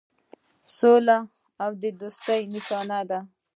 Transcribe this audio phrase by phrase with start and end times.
[0.03, 0.03] د
[0.75, 1.17] سولې
[1.63, 1.69] او
[2.01, 3.19] دوستۍ نښه ده.